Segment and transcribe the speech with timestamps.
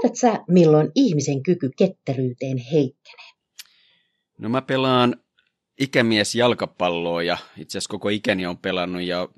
[0.00, 3.30] Tiedät sä, milloin ihmisen kyky ketteryyteen heikkenee?
[4.38, 5.16] No mä pelaan
[5.80, 9.28] ikämies jalkapalloa ja itse asiassa koko ikäni on pelannut ja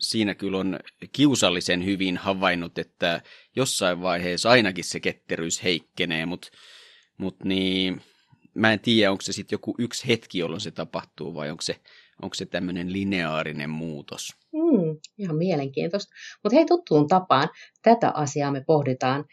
[0.00, 0.78] siinä kyllä on
[1.12, 3.22] kiusallisen hyvin havainnut, että
[3.56, 6.48] jossain vaiheessa ainakin se ketteryys heikkenee, mutta
[7.18, 8.00] mut niin,
[8.54, 11.76] mä en tiedä, onko se sitten joku yksi hetki, jolloin se tapahtuu vai onko se,
[12.22, 14.36] onko se tämmöinen lineaarinen muutos.
[14.52, 16.14] Hmm, ihan mielenkiintoista.
[16.42, 17.48] Mutta hei tuttuun tapaan,
[17.82, 19.24] tätä asiaa me pohditaan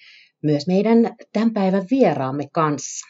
[0.45, 3.07] myös meidän tämän päivän vieraamme kanssa.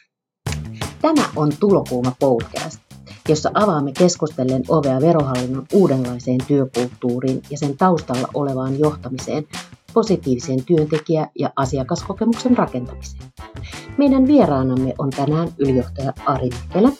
[1.02, 2.80] Tämä on Tulokuuma podcast,
[3.28, 9.44] jossa avaamme keskustellen ovea verohallinnon uudenlaiseen työkulttuuriin ja sen taustalla olevaan johtamiseen,
[9.94, 13.32] positiiviseen työntekijä- ja asiakaskokemuksen rakentamiseen.
[13.98, 16.92] Meidän vieraanamme on tänään ylijohtaja Ari Mäkelä,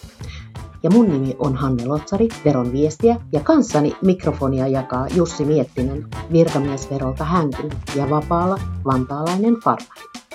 [0.82, 7.24] ja mun nimi on Hanne Lotsari, veron viestiä, ja kanssani mikrofonia jakaa Jussi Miettinen, virkamiesverolta
[7.24, 10.25] hänkin ja vapaalla vantaalainen farmari.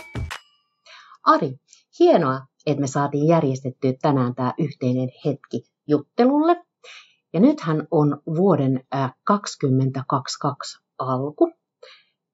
[1.25, 1.55] Ari,
[1.99, 6.55] hienoa, että me saatiin järjestettyä tänään tämä yhteinen hetki juttelulle.
[7.33, 8.83] Ja nythän on vuoden
[9.23, 11.51] 2022 alku.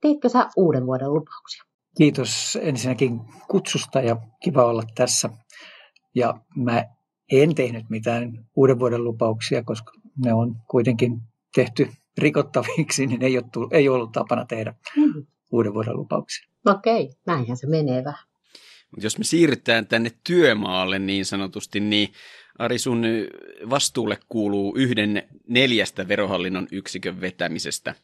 [0.01, 1.63] Teetkö sä uuden vuoden lupauksia?
[1.97, 5.29] Kiitos ensinnäkin kutsusta ja kiva olla tässä.
[6.15, 6.83] Ja mä
[7.31, 9.91] en tehnyt mitään uuden vuoden lupauksia, koska
[10.25, 11.21] ne on kuitenkin
[11.55, 15.25] tehty rikottaviksi, niin ei, ole, ei ollut tapana tehdä mm.
[15.51, 16.47] uuden vuoden lupauksia.
[16.65, 18.26] Okei, näinhän se menee vähän.
[18.91, 22.09] Mutta jos me siirrytään tänne työmaalle niin sanotusti, niin
[22.59, 23.03] Ari, sun
[23.69, 27.95] vastuulle kuuluu yhden neljästä verohallinnon yksikön vetämisestä.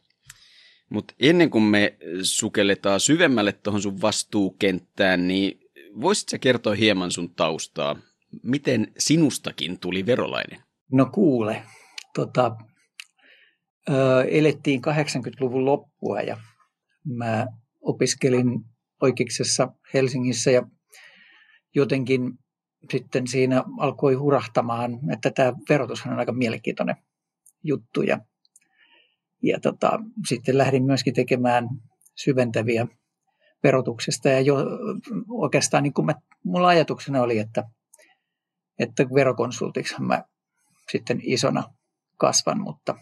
[0.90, 5.60] Mutta ennen kuin me sukelletaan syvemmälle tuohon sun vastuukenttään, niin
[6.00, 7.96] voisit sä kertoa hieman sun taustaa?
[8.42, 10.60] Miten sinustakin tuli verolainen?
[10.92, 11.62] No kuule,
[12.14, 12.56] tota,
[13.88, 16.36] ö, elettiin 80-luvun loppua ja
[17.04, 17.46] mä
[17.80, 18.46] opiskelin
[19.02, 20.62] oikeuksessa Helsingissä ja
[21.74, 22.38] jotenkin
[22.90, 26.96] sitten siinä alkoi hurahtamaan, että tämä verotus on aika mielenkiintoinen
[27.62, 28.02] juttu.
[28.02, 28.18] Ja,
[29.42, 31.68] ja tota, sitten lähdin myöskin tekemään
[32.14, 32.86] syventäviä
[33.62, 34.28] verotuksesta.
[34.28, 34.56] Ja jo,
[35.28, 36.14] oikeastaan niin kuin mä,
[36.44, 37.64] mulla ajatuksena oli, että,
[38.78, 40.24] että verokonsultiksi mä
[40.92, 41.74] sitten isona
[42.16, 42.94] kasvan, mutta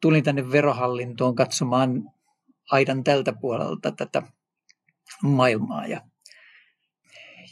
[0.00, 2.10] tulin tänne verohallintoon katsomaan
[2.70, 4.22] aidan tältä puolelta tätä
[5.22, 5.86] maailmaa.
[5.86, 6.00] Ja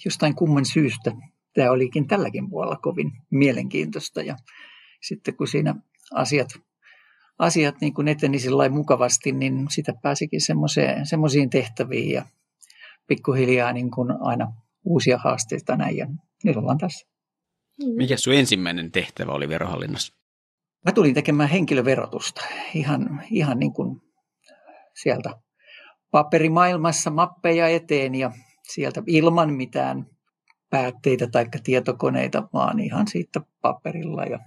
[0.05, 1.13] jostain kumman syystä
[1.55, 4.23] tämä olikin tälläkin puolella kovin mielenkiintoista.
[4.23, 4.37] Ja
[5.03, 5.75] sitten kun siinä
[6.15, 6.49] asiat,
[7.39, 8.39] asiat niin kuin eteni
[8.71, 10.41] mukavasti, niin sitä pääsikin
[11.05, 12.25] semmoisiin tehtäviin ja
[13.07, 14.53] pikkuhiljaa niin kuin aina
[14.85, 16.07] uusia haasteita näin ja
[16.45, 17.07] nyt ollaan tässä.
[17.97, 20.15] Mikä sun ensimmäinen tehtävä oli verohallinnossa?
[20.87, 22.41] Mä tulin tekemään henkilöverotusta
[22.75, 24.01] ihan, ihan niin kuin
[25.03, 25.35] sieltä
[26.11, 28.33] paperimaailmassa mappeja eteen ja
[28.75, 30.07] sieltä ilman mitään
[30.71, 34.39] päätteitä tai tietokoneita, vaan ihan siitä paperilla ja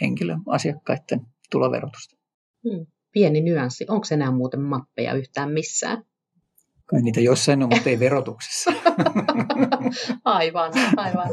[0.00, 2.16] henkilöasiakkaiden tuloverotusta.
[2.64, 2.86] Hmm.
[3.12, 3.86] Pieni nyanssi.
[3.88, 6.04] Onko enää muuten mappeja yhtään missään?
[6.86, 8.72] Kai niitä jossain on, mutta ei verotuksessa.
[10.24, 11.28] aivan, aivan.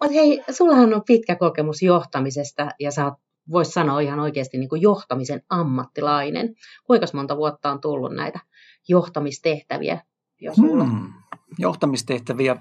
[0.00, 3.14] Mutta hei, sullahan on pitkä kokemus johtamisesta ja sä oot,
[3.50, 6.54] vois sanoa ihan oikeasti niin kuin johtamisen ammattilainen.
[6.84, 8.40] Kuinka monta vuotta on tullut näitä
[8.88, 10.00] johtamistehtäviä
[10.40, 10.84] jo sulla?
[10.84, 11.21] Hmm.
[11.58, 12.56] Johtamistehtäviä,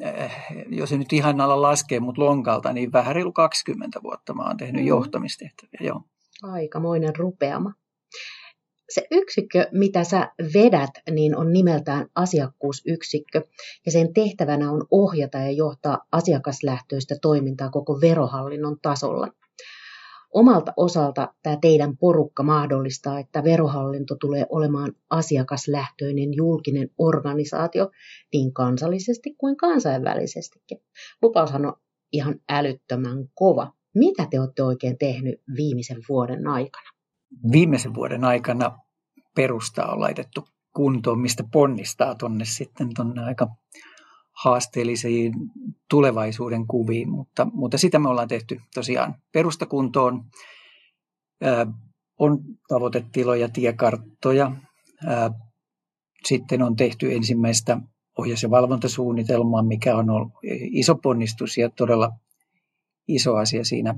[0.00, 0.32] eh,
[0.68, 4.56] jos ei nyt ihan alla laskee, mutta lonkalta, niin vähän reilu 20 vuotta mä oon
[4.56, 4.88] tehnyt hmm.
[4.88, 6.02] johtamistehtäviä, joo.
[6.42, 7.72] Aikamoinen rupeama.
[8.88, 13.42] Se yksikkö, mitä sä vedät, niin on nimeltään asiakkuusyksikkö,
[13.86, 19.28] ja sen tehtävänä on ohjata ja johtaa asiakaslähtöistä toimintaa koko verohallinnon tasolla.
[20.34, 27.90] Omalta osalta tämä teidän porukka mahdollistaa, että verohallinto tulee olemaan asiakaslähtöinen julkinen organisaatio
[28.32, 30.78] niin kansallisesti kuin kansainvälisestikin.
[31.22, 31.74] Lupaushan on
[32.12, 33.72] ihan älyttömän kova.
[33.94, 36.90] Mitä te olette oikein tehnyt viimeisen vuoden aikana?
[37.52, 38.78] Viimeisen vuoden aikana
[39.36, 40.44] perusta on laitettu
[40.76, 43.48] kuntoon, mistä ponnistaa tuonne sitten tuonne aika
[44.42, 45.32] haasteellisiin
[45.90, 50.24] tulevaisuuden kuviin, mutta, mutta sitä me ollaan tehty tosiaan perustakuntoon.
[52.18, 52.38] On
[52.68, 54.52] tavoitetiloja, tiekarttoja.
[56.26, 57.80] Sitten on tehty ensimmäistä
[58.18, 60.32] ohjaus- ja valvontasuunnitelmaa, mikä on ollut
[60.70, 62.10] iso ponnistus ja todella
[63.08, 63.94] iso asia siinä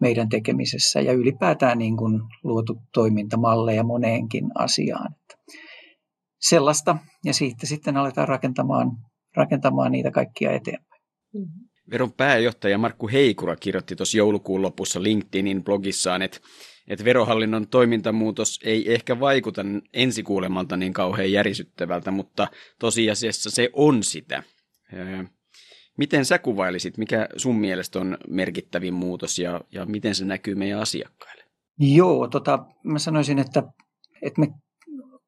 [0.00, 5.14] meidän tekemisessä ja ylipäätään niin kuin luotu toimintamalleja moneenkin asiaan.
[6.40, 8.90] Sellaista ja siitä sitten aletaan rakentamaan
[9.36, 11.02] rakentamaan niitä kaikkia eteenpäin.
[11.34, 11.68] Mm-hmm.
[11.90, 16.40] Veron pääjohtaja Markku Heikura kirjoitti tuossa joulukuun lopussa LinkedInin blogissaan, että
[16.88, 19.62] että verohallinnon toimintamuutos ei ehkä vaikuta
[19.92, 22.48] ensikuulemalta niin kauhean järisyttävältä, mutta
[22.78, 24.42] tosiasiassa se on sitä.
[25.98, 30.80] Miten sä kuvailisit, mikä sun mielestä on merkittävin muutos ja, ja miten se näkyy meidän
[30.80, 31.44] asiakkaille?
[31.78, 33.62] Joo, tota, mä sanoisin, että,
[34.22, 34.48] että me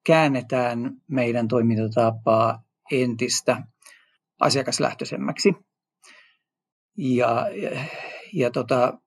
[0.06, 2.62] käännetään meidän toimintatapaa
[2.92, 3.62] entistä
[4.42, 5.54] asiakaslähtöisemmäksi.
[6.98, 7.70] Ja, ja,
[8.32, 8.98] ja tota,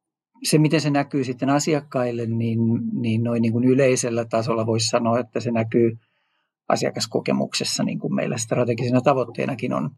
[0.43, 2.59] se, miten se näkyy sitten asiakkaille, niin,
[2.93, 5.97] niin noin niin kuin yleisellä tasolla voisi sanoa, että se näkyy
[6.69, 9.89] asiakaskokemuksessa, niin kuin meillä strategisena tavoitteenakin on.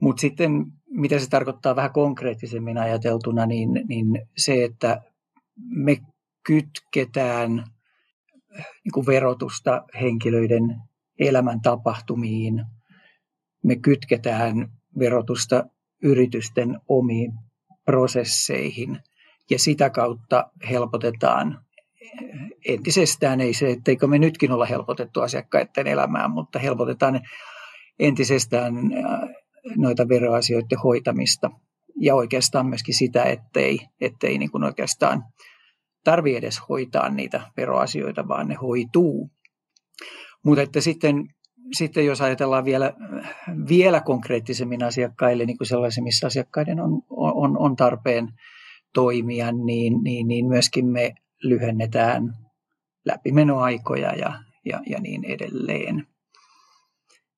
[0.00, 4.06] Mutta sitten, mitä se tarkoittaa vähän konkreettisemmin ajateltuna, niin, niin
[4.36, 5.02] se, että
[5.68, 5.96] me
[6.46, 7.64] kytketään
[8.84, 10.76] niin kuin verotusta henkilöiden
[11.18, 12.64] elämän tapahtumiin,
[13.66, 14.68] me kytketään
[14.98, 15.64] verotusta
[16.02, 17.32] yritysten omiin
[17.84, 18.98] prosesseihin
[19.50, 21.64] ja sitä kautta helpotetaan
[22.68, 27.20] entisestään, ei se, etteikö me nytkin olla helpotettu asiakkaiden elämää, mutta helpotetaan
[27.98, 28.74] entisestään
[29.76, 31.50] noita veroasioiden hoitamista
[32.00, 35.24] ja oikeastaan myöskin sitä, ettei, ettei niin kuin oikeastaan
[36.04, 39.30] tarvi edes hoitaa niitä veroasioita, vaan ne hoituu.
[40.44, 41.24] Mutta että sitten,
[41.72, 42.92] sitten jos ajatellaan vielä,
[43.68, 48.28] vielä konkreettisemmin asiakkaille, niin kuin sellaisia, missä asiakkaiden on, on, on tarpeen
[48.94, 52.34] toimia, niin, niin, niin myöskin me lyhennetään
[53.04, 56.06] läpimenoaikoja ja, ja, ja niin edelleen.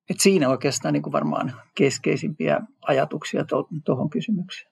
[0.09, 4.71] Et siinä oikeastaan niin kuin varmaan keskeisimpiä ajatuksia tuohon to, kysymykseen.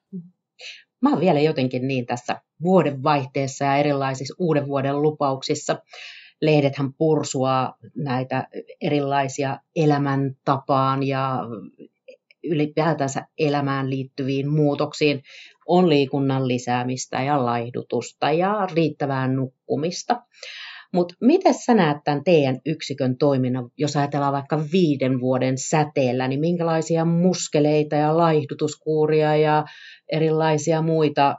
[1.02, 5.82] Mä oon vielä jotenkin niin tässä vuodenvaihteessa ja erilaisissa uuden vuoden lupauksissa.
[6.42, 8.48] Lehdethän pursua näitä
[8.82, 11.40] erilaisia elämäntapaan ja
[12.44, 15.24] ylipäätänsä elämään liittyviin muutoksiin.
[15.68, 20.22] On liikunnan lisäämistä ja laihdutusta ja riittävää nukkumista.
[20.94, 26.40] Mutta miten sä näet tämän teidän yksikön toiminnan, jos ajatellaan vaikka viiden vuoden säteellä, niin
[26.40, 29.66] minkälaisia muskeleita ja laihdutuskuuria ja
[30.12, 31.36] erilaisia muita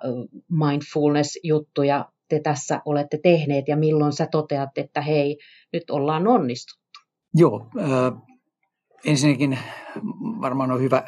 [0.51, 5.39] mindfulness-juttuja te tässä olette tehneet ja milloin sä toteat, että hei,
[5.73, 7.01] nyt ollaan onnistuttu?
[7.35, 8.23] Joo, äh,
[9.05, 9.59] ensinnäkin
[10.41, 11.03] varmaan on hyvä,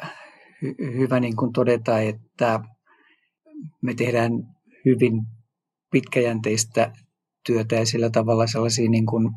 [0.61, 2.59] hy, hyvä niin kuin todeta, että
[3.81, 4.31] me tehdään
[4.85, 5.21] hyvin
[5.91, 6.93] pitkäjänteistä
[7.45, 9.31] työtä ja sillä tavalla sellaisia niin kuin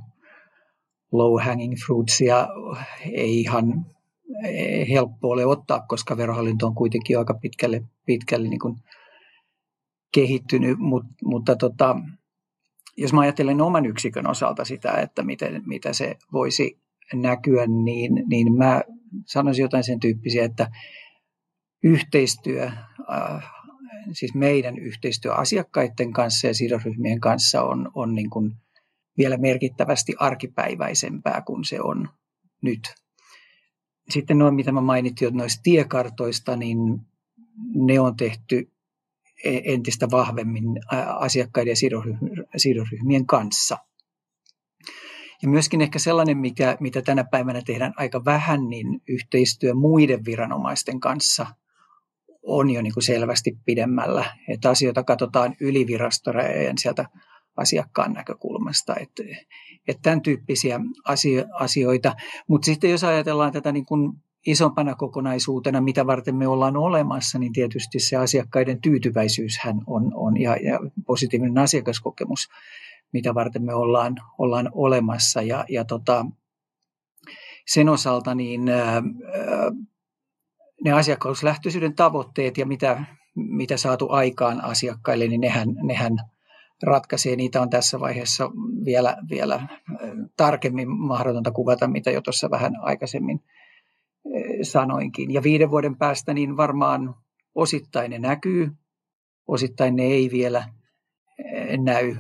[1.13, 2.49] low hanging fruitsia
[3.13, 3.87] ei ihan
[4.91, 8.77] helppo ole ottaa, koska verohallinto on kuitenkin aika pitkälle, pitkälle niin kuin
[10.15, 11.97] kehittynyt, Mut, mutta tota,
[12.97, 16.79] jos mä ajattelen oman yksikön osalta sitä, että miten, mitä se voisi
[17.15, 18.83] näkyä, niin, niin mä
[19.27, 20.71] sanoisin jotain sen tyyppisiä, että
[21.83, 23.51] yhteistyö äh,
[24.13, 28.53] siis meidän yhteistyö asiakkaiden kanssa ja sidosryhmien kanssa on, on niin kuin
[29.19, 32.09] vielä merkittävästi arkipäiväisempää kuin se on
[32.63, 32.95] nyt.
[34.11, 36.79] Sitten noin, mitä mä mainitsin noista tiekartoista, niin
[37.75, 38.74] ne on tehty
[39.45, 40.65] entistä vahvemmin
[41.19, 41.77] asiakkaiden ja
[42.57, 43.79] sidosryhmien kanssa.
[45.43, 51.01] Ja myöskin ehkä sellainen, mikä, mitä tänä päivänä tehdään aika vähän, niin yhteistyö muiden viranomaisten
[51.01, 51.47] kanssa–
[52.45, 57.09] on jo niin kuin selvästi pidemmällä, että asioita katsotaan ylivirastorajojen sieltä
[57.57, 59.23] asiakkaan näkökulmasta, että,
[59.89, 60.81] että tämän tyyppisiä
[61.55, 62.15] asioita.
[62.49, 64.13] Mutta sitten jos ajatellaan tätä niin kuin
[64.47, 70.57] isompana kokonaisuutena, mitä varten me ollaan olemassa, niin tietysti se asiakkaiden tyytyväisyyshän on, on ja,
[70.57, 72.49] ja positiivinen asiakaskokemus,
[73.13, 75.43] mitä varten me ollaan, ollaan olemassa.
[75.43, 76.27] Ja, ja tota,
[77.67, 79.03] sen osalta niin ää,
[80.85, 86.17] ne asiakkauslähtöisyyden tavoitteet ja mitä, mitä saatu aikaan asiakkaille, niin nehän, nehän
[86.83, 87.37] ratkaisee.
[87.37, 88.51] Niitä on tässä vaiheessa
[88.85, 89.69] vielä, vielä
[90.37, 93.41] tarkemmin mahdotonta kuvata, mitä jo tuossa vähän aikaisemmin
[94.63, 95.31] sanoinkin.
[95.31, 97.15] Ja viiden vuoden päästä niin varmaan
[97.55, 98.71] osittain ne näkyy,
[99.47, 100.69] osittain ne ei vielä
[101.79, 102.17] näy.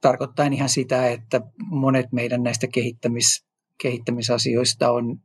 [0.00, 3.46] Tarkoittaa ihan sitä, että monet meidän näistä kehittämis,
[3.82, 5.20] kehittämisasioista on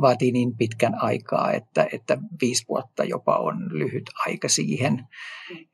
[0.00, 5.06] vaatii niin pitkän aikaa, että, että viisi vuotta jopa on lyhyt aika siihen.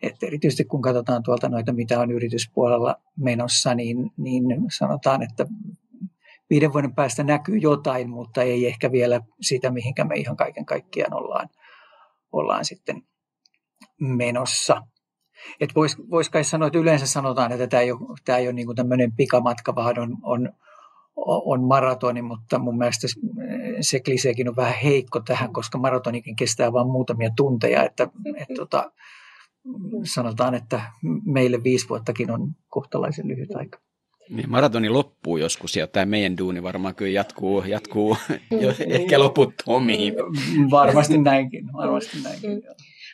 [0.03, 4.45] Että erityisesti kun katsotaan tuolta noita, mitä on yrityspuolella menossa, niin, niin
[4.79, 5.47] sanotaan, että
[6.51, 11.15] viiden vuoden päästä näkyy jotain, mutta ei ehkä vielä sitä, mihinkä me ihan kaiken kaikkiaan
[11.15, 11.49] ollaan,
[12.33, 13.03] ollaan sitten
[14.01, 14.83] menossa.
[15.61, 18.53] Että vois, vois kai sanoa, että yleensä sanotaan, että tämä ei ole, tämä ei ole
[18.53, 20.53] niin tämmöinen pikamatka, vaan on, on,
[21.27, 23.07] on maratoni, mutta mun mielestä
[23.81, 28.93] se kliseekin on vähän heikko tähän, koska maratonikin kestää vain muutamia tunteja, että, että tota,
[30.05, 30.81] sanotaan, että
[31.25, 33.84] meille viisi vuottakin on kohtalaisen lyhyt aika.
[34.31, 38.17] Niin, maratoni loppuu joskus ja tämä meidän duuni varmaan kyllä jatkuu, jatkuu
[38.63, 40.15] jo ehkä loputtomiin.
[40.71, 42.51] Varmasti näinkin, varmasti näinkin.
[42.51, 42.57] Mm.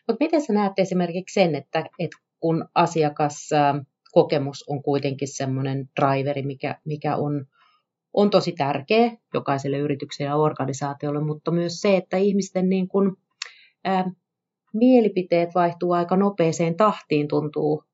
[0.06, 6.80] Mutta miten sä näet esimerkiksi sen, että, että kun asiakaskokemus on kuitenkin semmoinen driveri, mikä,
[6.84, 7.46] mikä on,
[8.12, 13.16] on tosi tärkeä jokaiselle yritykselle ja organisaatiolle, mutta myös se, että ihmisten niin kun,
[13.84, 14.10] ää,
[14.74, 17.84] mielipiteet vaihtuu aika nopeeseen tahtiin, tuntuu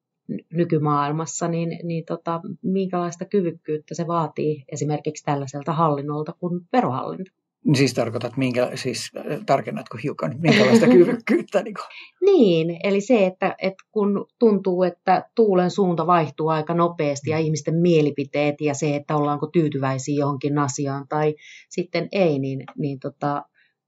[0.53, 7.31] nykymaailmassa, niin, niin tota, minkälaista kyvykkyyttä se vaatii esimerkiksi tällaiselta hallinnolta kuin verohallinto?
[7.75, 9.13] Siis tarkoitat, minkä, siis
[9.47, 11.63] tarkennatko hiukan, minkälaista kyvykkyyttä?
[11.63, 11.77] Niin,
[12.21, 17.75] niin, eli se, että, että kun tuntuu, että tuulen suunta vaihtuu aika nopeasti ja ihmisten
[17.75, 21.35] mielipiteet ja se, että ollaanko tyytyväisiä johonkin asiaan tai
[21.69, 23.43] sitten ei, niin, niin tota,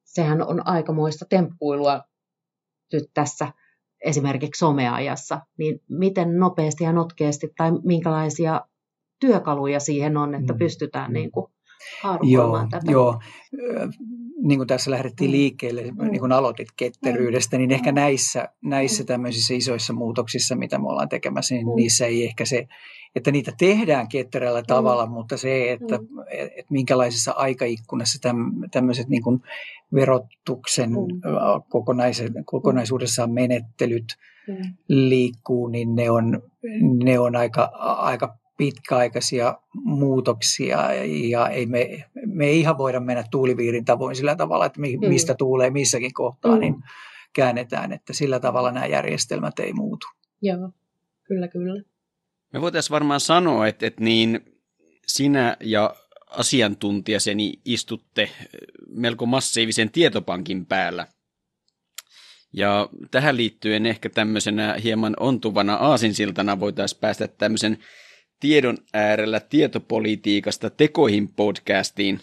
[0.04, 2.02] sehän on aikamoista temppuilua
[2.92, 3.52] nyt tässä
[4.00, 8.60] esimerkiksi someajassa, niin miten nopeasti ja notkeasti tai minkälaisia
[9.20, 10.58] työkaluja siihen on, että mm.
[10.58, 11.46] pystytään niin kuin
[12.22, 12.92] joo, tätä.
[12.92, 13.20] Joo,
[14.42, 15.32] niin kuin tässä lähdettiin mm.
[15.32, 16.10] liikkeelle, mm.
[16.10, 17.94] niin kuin aloitit ketteryydestä, niin ehkä mm.
[17.94, 21.76] näissä, näissä tämmöisissä isoissa muutoksissa, mitä me ollaan tekemässä, niin mm.
[21.76, 22.68] niissä ei ehkä se,
[23.16, 25.12] että niitä tehdään ketterällä tavalla, mm.
[25.12, 26.06] mutta se, että, mm.
[26.30, 28.28] että minkälaisessa aikaikkunassa
[28.70, 29.40] tämmöiset niin kuin
[29.94, 32.44] verotuksen mm.
[32.44, 34.16] kokonaisuudessaan menettelyt
[34.48, 34.74] mm.
[34.88, 36.42] liikkuu, niin ne on,
[37.04, 37.64] ne on aika,
[37.98, 40.94] aika pitkäaikaisia muutoksia
[41.30, 45.34] ja ei me, me ei ihan voida mennä tuuliviirin tavoin sillä tavalla, että mi, mistä
[45.34, 46.60] tuulee missäkin kohtaa, mm.
[46.60, 46.74] niin
[47.32, 50.06] käännetään, että sillä tavalla nämä järjestelmät ei muutu.
[50.42, 50.70] Joo,
[51.24, 51.82] kyllä, kyllä.
[52.52, 54.40] Me voitaisiin varmaan sanoa, että, että niin
[55.06, 55.94] sinä ja
[56.26, 58.30] asiantuntijaseni istutte
[58.88, 61.06] melko massiivisen tietopankin päällä.
[62.52, 67.78] Ja tähän liittyen ehkä tämmöisenä hieman ontuvana aasinsiltana voitaisiin päästä tämmöisen
[68.40, 72.20] tiedon äärellä tietopolitiikasta tekoihin podcastiin,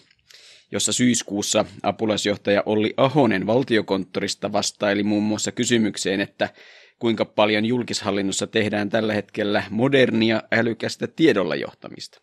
[0.72, 6.50] jossa syyskuussa apulaisjohtaja Olli Ahonen valtiokonttorista vastaili muun muassa kysymykseen, että
[7.00, 12.22] kuinka paljon julkishallinnossa tehdään tällä hetkellä modernia älykästä tiedolla johtamista.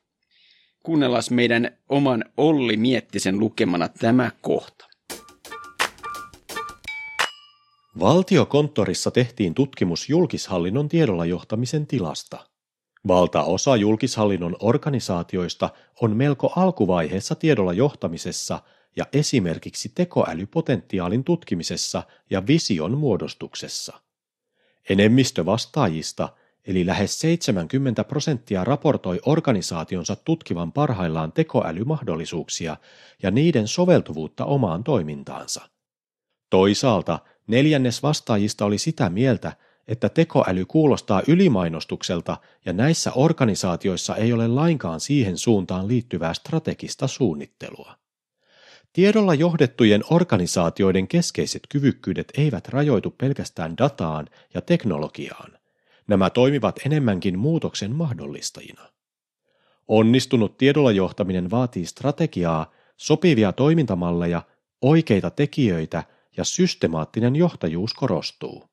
[0.82, 4.86] Kuunnellaan meidän oman Olli Miettisen lukemana tämä kohta.
[8.00, 12.46] Valtiokonttorissa tehtiin tutkimus julkishallinnon tiedolla johtamisen tilasta–
[13.08, 18.62] Valtaosa julkishallinnon organisaatioista on melko alkuvaiheessa tiedolla johtamisessa
[18.96, 24.00] ja esimerkiksi tekoälypotentiaalin tutkimisessa ja vision muodostuksessa.
[24.88, 26.28] Enemmistö vastaajista,
[26.66, 32.76] eli lähes 70 prosenttia raportoi organisaationsa tutkivan parhaillaan tekoälymahdollisuuksia
[33.22, 35.68] ja niiden soveltuvuutta omaan toimintaansa.
[36.50, 39.52] Toisaalta neljännes vastaajista oli sitä mieltä,
[39.88, 47.94] että tekoäly kuulostaa ylimainostukselta ja näissä organisaatioissa ei ole lainkaan siihen suuntaan liittyvää strategista suunnittelua.
[48.92, 55.52] Tiedolla johdettujen organisaatioiden keskeiset kyvykkyydet eivät rajoitu pelkästään dataan ja teknologiaan.
[56.06, 58.82] Nämä toimivat enemmänkin muutoksen mahdollistajina.
[59.88, 64.42] Onnistunut tiedolla johtaminen vaatii strategiaa, sopivia toimintamalleja,
[64.82, 66.04] oikeita tekijöitä
[66.36, 68.71] ja systemaattinen johtajuus korostuu.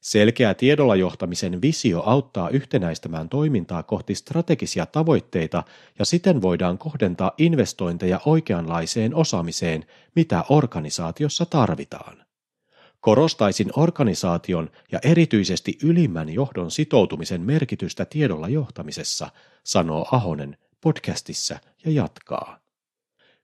[0.00, 5.62] Selkeä tiedolla johtamisen visio auttaa yhtenäistämään toimintaa kohti strategisia tavoitteita
[5.98, 12.24] ja siten voidaan kohdentaa investointeja oikeanlaiseen osaamiseen, mitä organisaatiossa tarvitaan.
[13.00, 19.30] Korostaisin organisaation ja erityisesti ylimmän johdon sitoutumisen merkitystä tiedolla johtamisessa,
[19.64, 22.58] sanoo Ahonen podcastissa ja jatkaa.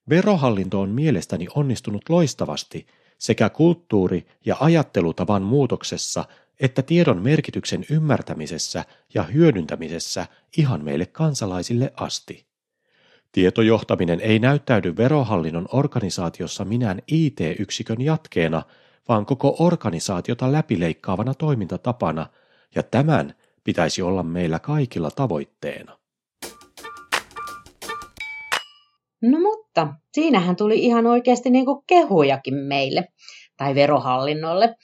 [0.09, 2.87] Verohallinto on mielestäni onnistunut loistavasti
[3.19, 6.25] sekä kulttuuri- ja ajattelutavan muutoksessa
[6.61, 8.85] että tiedon merkityksen ymmärtämisessä
[9.15, 12.47] ja hyödyntämisessä ihan meille kansalaisille asti.
[13.33, 18.63] Tietojohtaminen ei näyttäydy verohallinnon organisaatiossa minään IT-yksikön jatkeena,
[19.09, 22.27] vaan koko organisaatiota läpileikkaavana toimintatapana,
[22.75, 23.35] ja tämän
[23.65, 25.99] pitäisi olla meillä kaikilla tavoitteena.
[29.23, 33.09] No mutta, siinähän tuli ihan oikeasti niin kuin kehujakin meille,
[33.57, 34.75] tai verohallinnolle.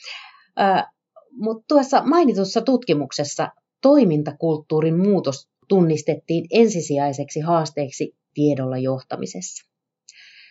[1.32, 3.48] Mutta tuossa mainitussa tutkimuksessa
[3.80, 9.68] toimintakulttuurin muutos tunnistettiin ensisijaiseksi haasteeksi tiedolla johtamisessa.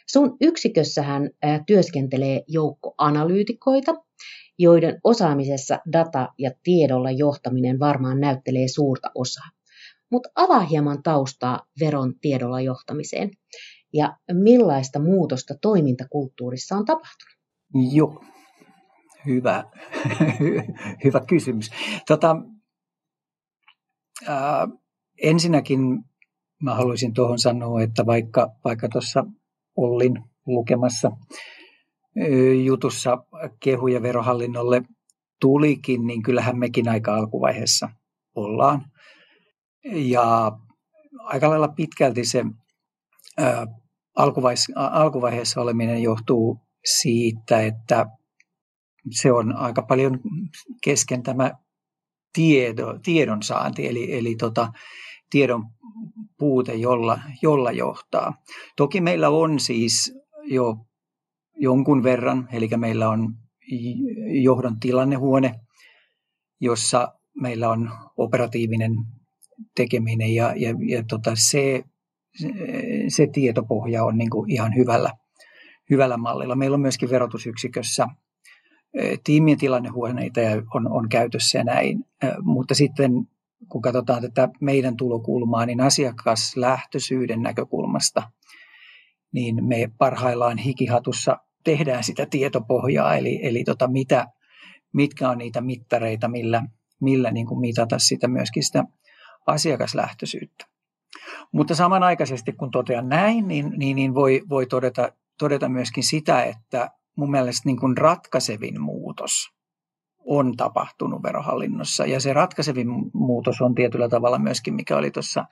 [0.07, 1.29] Sun yksikössähän
[1.67, 3.93] työskentelee joukko analyytikoita,
[4.59, 9.49] joiden osaamisessa data ja tiedolla johtaminen varmaan näyttelee suurta osaa.
[10.11, 13.31] Mutta avaa hieman taustaa veron tiedolla johtamiseen
[13.93, 17.37] ja millaista muutosta toimintakulttuurissa on tapahtunut.
[17.93, 18.23] Joo,
[19.25, 19.63] hyvä,
[21.03, 21.71] hyvä kysymys.
[22.07, 22.35] Tota,
[24.27, 24.67] ää,
[25.21, 25.79] ensinnäkin
[26.63, 29.25] mä haluaisin tuohon sanoa, että vaikka, vaikka tuossa
[29.77, 31.11] Ollin lukemassa
[32.65, 33.17] jutussa
[33.59, 34.81] kehuja verohallinnolle
[35.41, 37.89] tulikin, niin kyllähän mekin aika alkuvaiheessa
[38.35, 38.85] ollaan.
[39.93, 40.51] Ja
[41.19, 42.45] aika lailla pitkälti se
[43.37, 43.67] ää,
[44.75, 48.05] alkuvaiheessa oleminen johtuu siitä, että
[49.09, 50.19] se on aika paljon
[50.83, 51.51] kesken tämä
[52.33, 54.71] tiedo, tiedon saanti, eli, eli tota,
[55.29, 55.65] tiedon
[56.37, 58.33] puute, jolla, jolla johtaa.
[58.77, 60.77] Toki meillä on siis jo
[61.55, 63.33] jonkun verran, eli meillä on
[64.43, 65.59] johdon tilannehuone,
[66.59, 68.91] jossa meillä on operatiivinen
[69.75, 71.83] tekeminen ja, ja, ja tota se,
[73.07, 75.13] se tietopohja on niin kuin ihan hyvällä,
[75.89, 76.55] hyvällä mallilla.
[76.55, 78.07] Meillä on myöskin verotusyksikössä
[79.23, 80.41] tiimien tilannehuoneita
[80.73, 82.05] on, on käytössä ja näin,
[82.41, 83.11] mutta sitten
[83.69, 88.23] kun katsotaan tätä meidän tulokulmaa, niin asiakaslähtöisyyden näkökulmasta,
[89.31, 94.27] niin me parhaillaan hikihatussa tehdään sitä tietopohjaa, eli, eli tota mitä,
[94.93, 96.63] mitkä on niitä mittareita, millä,
[97.01, 98.83] millä niin kuin mitata sitä myöskin sitä
[99.47, 100.65] asiakaslähtöisyyttä.
[101.51, 106.91] Mutta samanaikaisesti kun totean näin, niin, niin, niin voi, voi todeta, todeta myöskin sitä, että
[107.17, 109.49] mun mielestä niin kuin ratkaisevin muutos
[110.25, 112.05] on tapahtunut verohallinnossa.
[112.05, 115.45] Ja se ratkaisevin muutos on tietyllä tavalla myöskin, mikä oli tuossa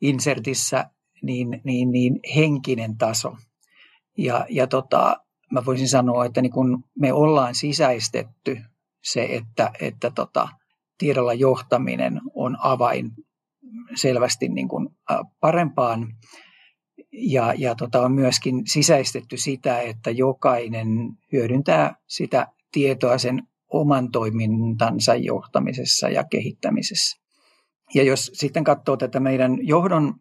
[0.00, 0.90] insertissä,
[1.22, 3.36] niin, niin, niin henkinen taso.
[4.18, 5.16] Ja, ja tota,
[5.52, 8.58] mä voisin sanoa, että niin kun me ollaan sisäistetty
[9.02, 10.48] se, että, että tota,
[10.98, 13.10] tiedolla johtaminen on avain
[13.94, 14.88] selvästi niin kuin
[15.40, 16.16] parempaan
[17.16, 20.88] ja, ja tota, on myöskin sisäistetty sitä, että jokainen
[21.32, 27.20] hyödyntää sitä tietoa sen oman toimintansa johtamisessa ja kehittämisessä.
[27.94, 30.14] Ja jos sitten katsoo tätä meidän johdon,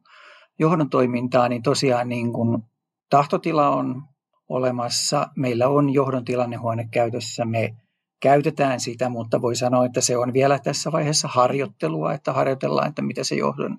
[0.60, 2.64] johdon toimintaa, niin tosiaan niin kuin
[3.10, 4.04] tahtotila on
[4.50, 5.28] olemassa.
[5.36, 7.46] Meillä on johdon tilannehuone käytössä.
[7.46, 7.76] Me
[8.24, 13.02] käytetään sitä, mutta voi sanoa, että se on vielä tässä vaiheessa harjoittelua, että harjoitellaan, että
[13.02, 13.78] mitä se johdon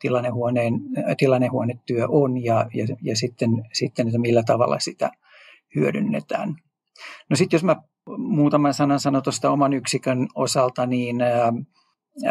[0.00, 0.80] tilannehuoneen,
[1.16, 5.10] tilannehuonetyö on ja, ja, ja sitten, sitten, että millä tavalla sitä
[5.74, 6.56] hyödynnetään.
[7.30, 7.76] No sitten jos mä
[8.18, 11.52] muutaman sanan sanon tuosta oman yksikön osalta, niin ää,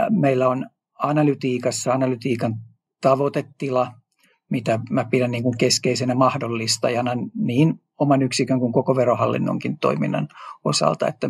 [0.10, 0.66] meillä on
[1.00, 2.56] analytiikassa analytiikan
[3.02, 3.92] tavoitetila,
[4.50, 10.28] mitä mä pidän niin kuin keskeisenä mahdollistajana niin oman yksikön kuin koko verohallinnonkin toiminnan
[10.64, 11.30] osalta, että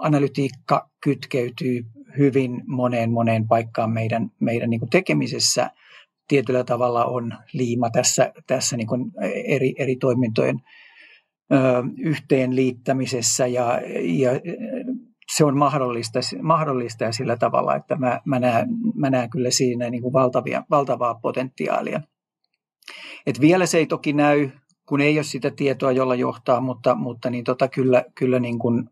[0.00, 1.84] analytiikka kytkeytyy
[2.18, 5.70] hyvin moneen moneen paikkaan meidän, meidän niin kuin tekemisessä.
[6.28, 9.12] Tietyllä tavalla on liima tässä, tässä niin kuin
[9.44, 10.60] eri, eri toimintojen
[11.52, 11.56] ö,
[11.98, 14.30] yhteenliittämisessä ja, ja
[15.36, 19.90] se on mahdollista, mahdollista ja sillä tavalla, että mä, mä, näen, mä näen kyllä siinä
[19.90, 22.00] niin kuin valtavia, valtavaa potentiaalia.
[23.26, 24.50] Et vielä se ei toki näy,
[24.90, 28.90] kun ei ole sitä tietoa, jolla johtaa, mutta, mutta niin tota, kyllä, kyllä niin kuin,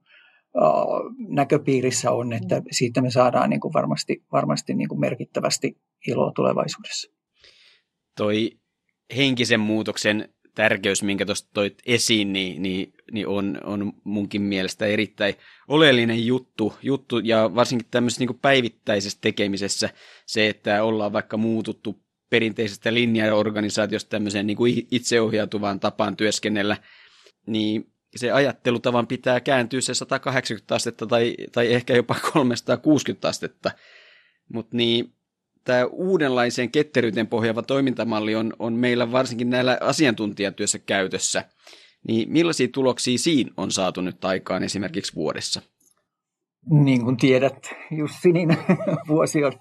[1.29, 7.13] näköpiirissä on, että siitä me saadaan niin kuin varmasti, varmasti niin kuin merkittävästi iloa tulevaisuudessa.
[8.17, 8.51] Toi
[9.17, 15.35] henkisen muutoksen tärkeys, minkä tuosta toit esiin, niin, niin, niin on, on munkin mielestä erittäin
[15.69, 19.91] oleellinen juttu, juttu ja varsinkin tämmöisessä niin päivittäisessä tekemisessä
[20.27, 26.77] se, että ollaan vaikka muututtu perinteisestä linjaorganisaatiosta tämmöiseen niin kuin itseohjautuvaan tapaan työskennellä,
[27.47, 33.71] niin se ajattelutavan pitää kääntyä se 180 astetta tai, tai ehkä jopa 360 astetta.
[34.53, 35.13] Mutta niin,
[35.65, 41.45] tämä uudenlaiseen ketteryyteen pohjaava toimintamalli on, on meillä varsinkin näillä asiantuntijatyössä käytössä.
[42.09, 45.63] Niin millaisia tuloksia siinä on saatu nyt aikaan esimerkiksi vuodessa?
[46.71, 48.59] Niin kuin tiedät, Jussi, niin
[49.09, 49.53] vuosi on,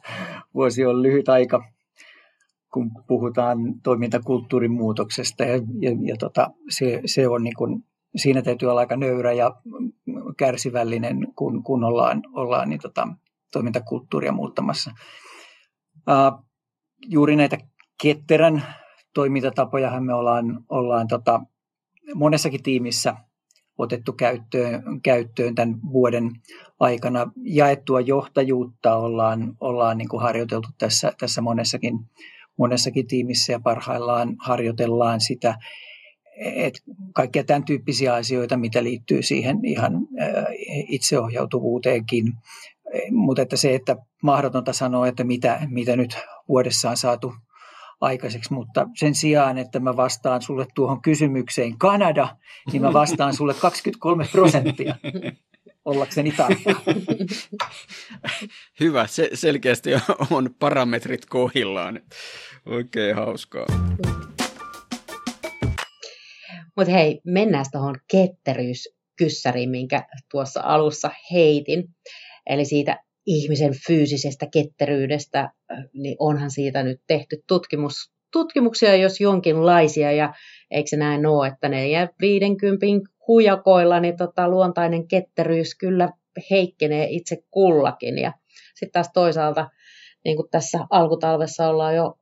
[0.54, 1.64] vuosi on lyhyt aika,
[2.74, 5.44] kun puhutaan toimintakulttuurin muutoksesta.
[5.44, 7.84] Ja, ja, ja tota, se, se on niin kuin
[8.16, 9.52] siinä täytyy olla aika nöyrä ja
[10.38, 13.08] kärsivällinen, kun, kun ollaan, ollaan niin tota,
[13.54, 14.92] toimintakulttuuria muuttamassa.
[15.98, 16.46] Uh,
[17.08, 17.58] juuri näitä
[18.02, 18.64] ketterän
[19.14, 21.42] toimintatapojahan me ollaan, ollaan tota,
[22.16, 23.16] monessakin tiimissä
[23.78, 26.32] otettu käyttöön, käyttöön tämän vuoden
[26.80, 27.32] aikana.
[27.44, 32.00] Jaettua johtajuutta ollaan, ollaan niin kuin harjoiteltu tässä, tässä monessakin,
[32.58, 35.56] monessakin tiimissä ja parhaillaan harjoitellaan sitä
[36.40, 36.74] et
[37.14, 39.94] kaikkia tämän tyyppisiä asioita, mitä liittyy siihen ihan
[40.88, 42.34] itseohjautuvuuteenkin.
[43.12, 46.18] Mutta että se, että mahdotonta sanoa, että mitä, mitä nyt
[46.48, 47.34] vuodessa on saatu
[48.02, 52.38] aikaiseksi, mutta sen sijaan, että mä vastaan sulle tuohon kysymykseen Kanada,
[52.72, 54.96] niin mä vastaan sulle 23 prosenttia.
[55.88, 56.82] ollakseni tarkka.
[58.80, 59.90] Hyvä, se selkeästi
[60.32, 62.02] on parametrit kohillaan.
[62.66, 63.66] Oikein hauskaa.
[66.78, 71.84] Mutta hei, mennään tuohon ketteryyskyssäriin, minkä tuossa alussa heitin.
[72.50, 75.52] Eli siitä ihmisen fyysisestä ketteryydestä,
[75.94, 80.34] niin onhan siitä nyt tehty tutkimus, tutkimuksia, jos jonkinlaisia, ja
[80.72, 82.86] eikö se näin ole, että 450
[83.28, 86.10] hujakoilla niin tota, luontainen ketteryys kyllä
[86.52, 88.18] heikkenee itse kullakin.
[88.18, 88.34] Ja
[88.76, 89.70] sitten taas toisaalta,
[90.26, 92.18] niin kuin tässä alkutalvessa ollaan jo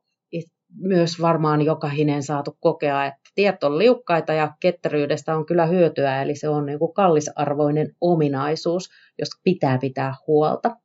[0.80, 6.36] myös varmaan jokahinen saatu kokea, että tiet on liukkaita ja ketteryydestä on kyllä hyötyä, eli
[6.36, 8.88] se on niin kuin kallisarvoinen ominaisuus,
[9.18, 10.76] josta pitää pitää huolta.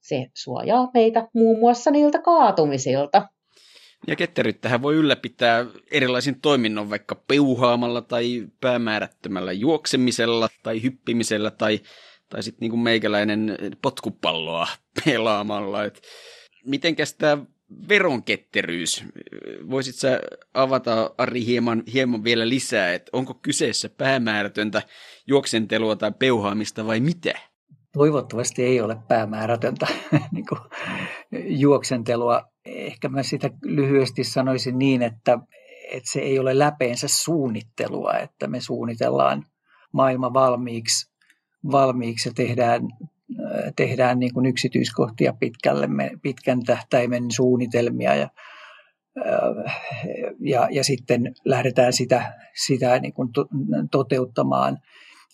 [0.00, 3.28] Se suojaa meitä muun muassa niiltä kaatumisilta.
[4.06, 11.80] Ja ketteryyttähän voi ylläpitää erilaisin toiminnon, vaikka peuhaamalla tai päämäärättömällä juoksemisella tai hyppimisellä tai,
[12.28, 14.68] tai sitten niin meikäläinen potkupalloa
[15.04, 15.84] pelaamalla.
[15.84, 16.02] Et
[16.64, 17.38] mitenkäs tämä
[17.88, 19.04] veronketteryys,
[19.70, 20.20] voisit sä
[20.54, 24.82] avata Ari hieman, hieman vielä lisää, että onko kyseessä päämäärätöntä
[25.26, 27.32] juoksentelua tai peuhaamista vai mitä?
[27.92, 29.86] Toivottavasti ei ole päämäärätöntä
[30.32, 30.46] niin
[31.60, 32.51] juoksentelua.
[32.64, 35.38] Ehkä mä sitä lyhyesti sanoisin niin, että,
[35.92, 39.46] että se ei ole läpeensä suunnittelua, että me suunnitellaan
[39.92, 41.12] maailma valmiiksi,
[41.70, 42.88] valmiiksi ja tehdään
[43.76, 45.88] tehdään niin kuin yksityiskohtia pitkälle,
[46.22, 48.28] pitkän tähtäimen suunnitelmia ja,
[50.40, 52.32] ja, ja sitten lähdetään sitä,
[52.66, 53.46] sitä niin kuin to,
[53.90, 54.78] toteuttamaan.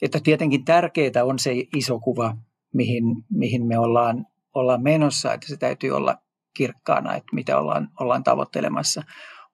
[0.03, 2.37] Että tietenkin tärkeää on se iso kuva,
[2.75, 6.17] mihin, mihin me ollaan, ollaan menossa, että se täytyy olla
[6.59, 9.03] kirkkaana, että mitä ollaan, ollaan tavoittelemassa.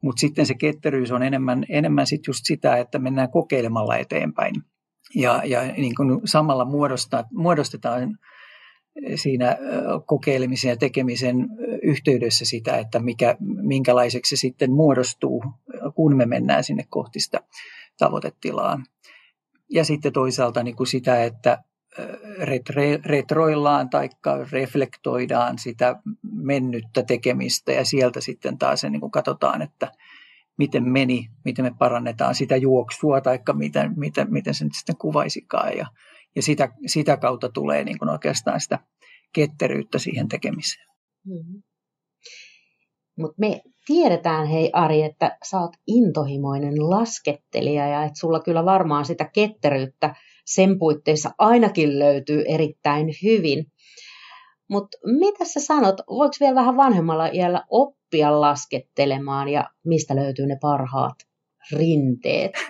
[0.02, 4.54] Mutta sitten se ketteryys on enemmän, enemmän sit just sitä, että mennään kokeilemalla eteenpäin.
[5.14, 6.66] Ja, ja niin kuin samalla
[7.32, 8.18] muodostetaan
[9.14, 9.56] siinä
[10.06, 11.48] kokeilemisen ja tekemisen
[11.82, 15.44] yhteydessä sitä, että mikä, minkälaiseksi se sitten muodostuu,
[15.94, 17.40] kun me mennään sinne kohti sitä
[17.98, 18.80] tavoitetilaa.
[19.70, 21.58] Ja sitten toisaalta niin kuin sitä, että
[23.04, 24.08] retroillaan tai
[24.52, 25.96] reflektoidaan sitä
[26.32, 29.92] mennyttä tekemistä ja sieltä sitten taas niin kuin katsotaan, että
[30.58, 35.76] miten meni, miten me parannetaan sitä juoksua tai miten, miten, miten se nyt sitten kuvaisikaan.
[35.76, 35.86] Ja,
[36.36, 38.78] ja sitä, sitä kautta tulee niin kuin oikeastaan sitä
[39.32, 40.86] ketteryyttä siihen tekemiseen.
[41.26, 41.62] Mm-hmm.
[43.18, 49.04] Mutta me tiedetään, hei Ari, että sä oot intohimoinen laskettelija ja että sulla kyllä varmaan
[49.04, 53.66] sitä ketteryyttä sen puitteissa ainakin löytyy erittäin hyvin.
[54.70, 60.56] Mutta mitä sä sanot, voiko vielä vähän vanhemmalla iällä oppia laskettelemaan ja mistä löytyy ne
[60.60, 61.16] parhaat
[61.72, 62.52] rinteet?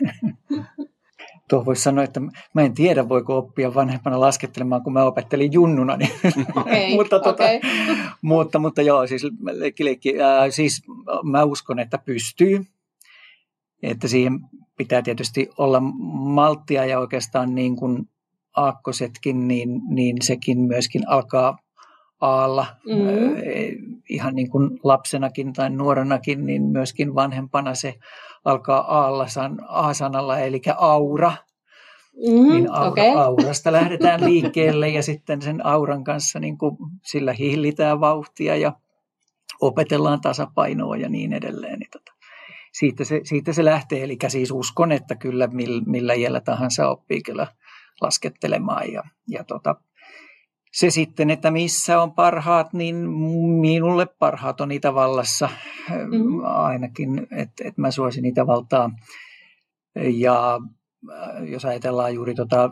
[1.48, 2.20] tuo voisi sanoa, että
[2.54, 5.96] mä en tiedä, voiko oppia vanhempana laskettelemaan, kun mä opettelin junnuna.
[6.04, 6.46] Niin.
[6.56, 7.60] Okay, mutta, tota, okay.
[8.22, 10.82] mutta, mutta joo, siis, leikki, leikki, äh, siis
[11.22, 12.64] mä uskon, että pystyy.
[13.82, 14.40] Että siihen
[14.76, 18.08] pitää tietysti olla malttia ja oikeastaan niin kuin
[18.56, 21.58] aakkosetkin, niin, niin sekin myöskin alkaa
[22.20, 22.66] aalla.
[22.86, 24.00] Mm.
[24.08, 27.94] Ihan niin kuin lapsenakin tai nuorenakin, niin myöskin vanhempana se
[28.44, 31.32] alkaa aalla san, A-sanalla, eli aura.
[32.28, 33.08] Mm, niin aura, okay.
[33.26, 38.72] aurasta lähdetään liikkeelle ja sitten sen auran kanssa niin kuin sillä hillitään vauhtia ja
[39.60, 41.78] opetellaan tasapainoa ja niin edelleen.
[41.78, 42.13] Niin tota,
[42.78, 47.22] siitä, se, siitä se lähtee, eli siis uskon, että kyllä millä, millä iällä tahansa oppii
[47.22, 47.46] kyllä
[48.00, 49.74] laskettelemaan ja, ja tota,
[50.72, 52.96] se sitten, että missä on parhaat, niin
[53.60, 55.48] minulle parhaat on Itävallassa
[55.88, 56.44] mm.
[56.44, 58.90] ainakin, että, että mä suosin Itävaltaa.
[59.96, 60.60] Ja
[61.12, 62.70] äh, jos ajatellaan juuri tota,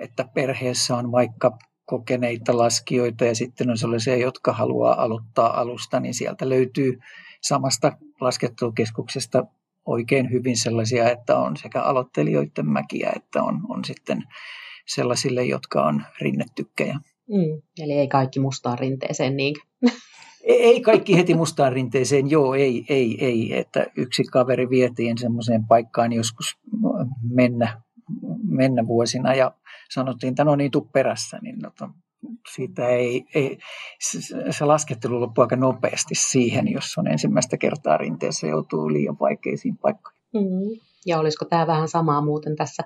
[0.00, 6.14] että perheessä on vaikka kokeneita laskijoita ja sitten on sellaisia, jotka haluaa aloittaa alusta, niin
[6.14, 6.98] sieltä löytyy
[7.42, 9.46] samasta laskettelukeskuksesta
[9.86, 14.22] oikein hyvin sellaisia, että on sekä aloittelijoiden mäkiä, että on, on sitten
[14.86, 16.94] sellaisille, jotka on rinnetykkejä.
[17.28, 19.56] Mm, eli ei kaikki mustaan rinteeseen niin.
[20.44, 23.58] Ei kaikki heti mustaan rinteeseen, joo, ei, ei, ei.
[23.58, 26.58] Että yksi kaveri vietiin semmoiseen paikkaan joskus
[27.22, 27.80] mennä,
[28.42, 29.54] mennä vuosina ja
[29.90, 31.38] sanottiin, että no niin, tuu perässä.
[31.42, 31.72] Niin no,
[32.54, 33.58] siitä ei, ei,
[34.50, 40.20] se laskettelu loppuu aika nopeasti siihen, jos on ensimmäistä kertaa rinteessä joutuu liian vaikeisiin paikkoihin.
[40.34, 40.80] Mm.
[41.06, 42.82] Ja olisiko tämä vähän samaa muuten tässä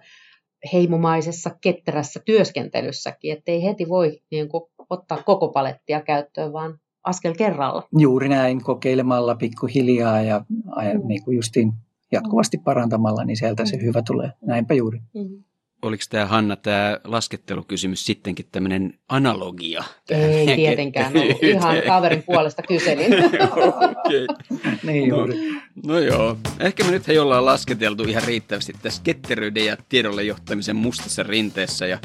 [0.73, 7.89] heimomaisessa ketterässä työskentelyssäkin, ettei heti voi niin kuin, ottaa koko palettia käyttöön, vaan askel kerralla.
[7.99, 11.09] Juuri näin, kokeilemalla pikkuhiljaa ja, mm.
[11.09, 11.73] niin kuin justiin
[12.13, 13.67] jatkuvasti parantamalla, niin sieltä mm.
[13.67, 14.31] se hyvä tulee.
[14.47, 15.01] Näinpä juuri.
[15.15, 15.45] Mm.
[15.85, 19.85] Oliko tämä Hanna, tämä laskettelukysymys sittenkin tämmöinen analogia?
[20.11, 21.43] Ei tietenkään ollut.
[21.43, 23.13] Ihan kaverin puolesta kyselin.
[23.25, 24.27] okay.
[24.87, 25.51] niin juuri.
[25.53, 26.37] No, no joo.
[26.61, 31.87] Ehkä me nyt hei ollaan lasketeltu ihan riittävästi tässä ketteryyden ja tiedolle johtamisen mustassa rinteessä
[31.87, 31.99] ja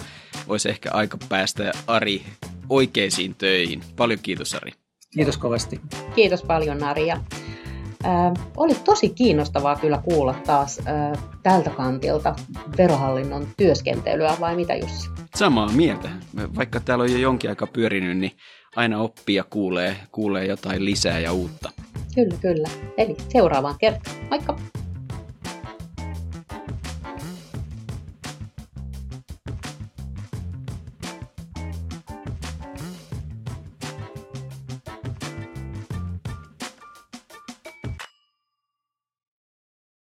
[0.47, 2.21] olisi ehkä aika päästä Ari
[2.69, 3.83] oikeisiin töihin.
[3.95, 4.71] Paljon kiitos Ari.
[5.13, 5.81] Kiitos kovasti.
[6.15, 7.21] Kiitos paljon Naria.
[8.05, 12.35] Äh, oli tosi kiinnostavaa kyllä kuulla taas äh, tältä kantilta
[12.77, 15.09] verohallinnon työskentelyä, vai mitä Jussi?
[15.35, 16.09] Samaa mieltä.
[16.55, 18.31] Vaikka täällä on jo jonkin aika pyörinyt, niin
[18.75, 21.71] aina oppii ja kuulee, kuulee jotain lisää ja uutta.
[22.15, 22.69] Kyllä, kyllä.
[22.97, 24.15] Eli seuraavaan kertaan.
[24.29, 24.55] Moikka!